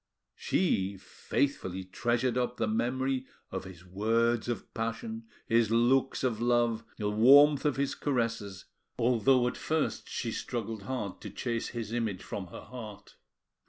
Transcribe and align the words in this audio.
She 0.33 0.97
faithfully 0.97 1.83
treasured 1.83 2.35
up 2.35 2.57
the 2.57 2.67
memory 2.67 3.27
of 3.51 3.65
his 3.65 3.85
words 3.85 4.47
of 4.49 4.73
passion, 4.73 5.25
his 5.45 5.69
looks 5.69 6.23
of 6.23 6.41
love, 6.41 6.83
the 6.97 7.11
warmth 7.11 7.65
of 7.65 7.75
his 7.77 7.93
caresses, 7.93 8.65
although 8.97 9.47
at 9.47 9.57
first 9.57 10.09
she 10.09 10.31
struggled 10.31 10.81
hard 10.85 11.21
to 11.21 11.29
chase 11.29 11.67
his 11.67 11.93
image 11.93 12.23
from 12.23 12.47
her 12.47 12.61
heart. 12.61 13.13